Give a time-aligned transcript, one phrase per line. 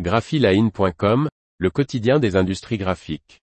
[0.00, 3.40] graphiline.com, le quotidien des industries graphiques.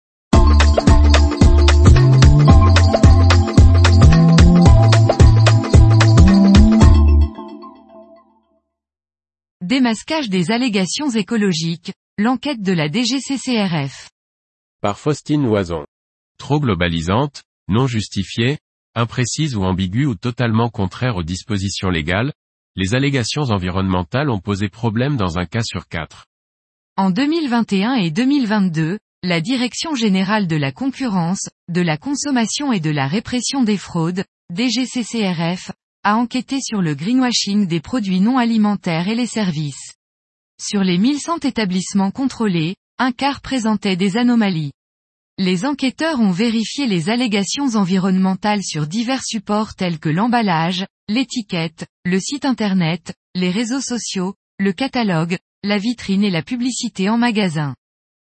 [9.61, 14.09] Démasquage des allégations écologiques, l'enquête de la DGCCRF.
[14.81, 15.85] Par Faustine Loison.
[16.37, 18.57] Trop globalisante, non justifiée,
[18.93, 22.33] imprécise ou ambiguë ou totalement contraire aux dispositions légales,
[22.75, 26.25] les allégations environnementales ont posé problème dans un cas sur quatre.
[26.97, 32.89] En 2021 et 2022, la Direction générale de la concurrence, de la consommation et de
[32.89, 35.71] la répression des fraudes, DGCCRF,
[36.03, 39.93] a enquêté sur le greenwashing des produits non alimentaires et les services.
[40.61, 44.73] Sur les 1100 établissements contrôlés, un quart présentait des anomalies.
[45.37, 52.19] Les enquêteurs ont vérifié les allégations environnementales sur divers supports tels que l'emballage, l'étiquette, le
[52.19, 57.75] site internet, les réseaux sociaux, le catalogue, la vitrine et la publicité en magasin.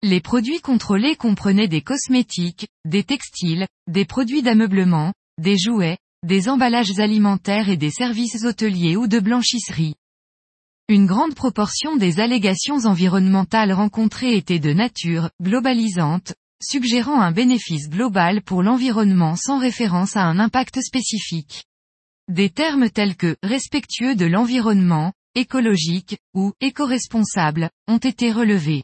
[0.02, 6.99] Les produits contrôlés comprenaient des cosmétiques, des textiles, des produits d'ameublement, des jouets, des emballages
[6.99, 9.93] alimentaires et des services hôteliers ou de blanchisserie.
[10.87, 18.41] Une grande proportion des allégations environnementales rencontrées étaient de nature globalisante, suggérant un bénéfice global
[18.41, 21.65] pour l'environnement sans référence à un impact spécifique.
[22.27, 28.84] Des termes tels que respectueux de l'environnement, écologique, ou éco-responsable, ont été relevés.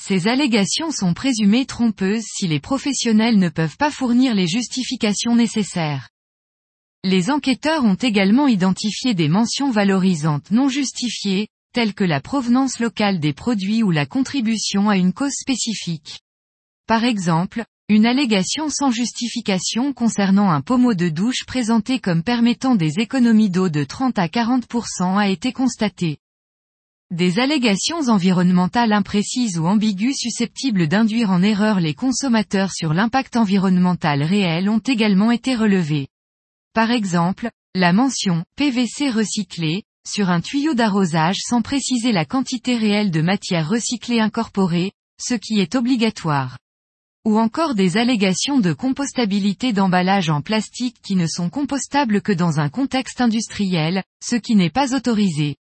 [0.00, 6.08] Ces allégations sont présumées trompeuses si les professionnels ne peuvent pas fournir les justifications nécessaires.
[7.04, 13.20] Les enquêteurs ont également identifié des mentions valorisantes non justifiées, telles que la provenance locale
[13.20, 16.20] des produits ou la contribution à une cause spécifique.
[16.86, 22.98] Par exemple, une allégation sans justification concernant un pommeau de douche présenté comme permettant des
[22.98, 26.18] économies d'eau de 30 à 40% a été constatée.
[27.10, 34.22] Des allégations environnementales imprécises ou ambiguës susceptibles d'induire en erreur les consommateurs sur l'impact environnemental
[34.22, 36.08] réel ont également été relevées.
[36.74, 43.10] Par exemple, la mention PVC recyclé sur un tuyau d'arrosage sans préciser la quantité réelle
[43.10, 46.58] de matière recyclée incorporée, ce qui est obligatoire
[47.28, 52.58] ou encore des allégations de compostabilité d'emballage en plastique qui ne sont compostables que dans
[52.58, 55.56] un contexte industriel, ce qui n'est pas autorisé.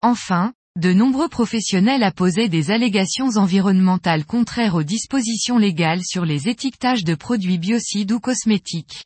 [0.00, 7.04] Enfin, de nombreux professionnels apposaient des allégations environnementales contraires aux dispositions légales sur les étiquetages
[7.04, 9.04] de produits biocides ou cosmétiques.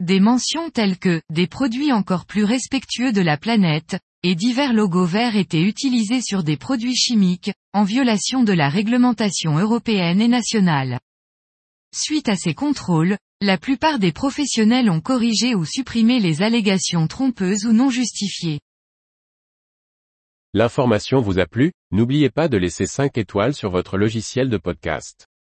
[0.00, 5.06] Des mentions telles que des produits encore plus respectueux de la planète, et divers logos
[5.06, 11.00] verts étaient utilisés sur des produits chimiques, en violation de la réglementation européenne et nationale.
[11.94, 17.66] Suite à ces contrôles, la plupart des professionnels ont corrigé ou supprimé les allégations trompeuses
[17.66, 18.60] ou non justifiées.
[20.54, 25.26] L'information vous a plu, n'oubliez pas de laisser 5 étoiles sur votre logiciel de podcast.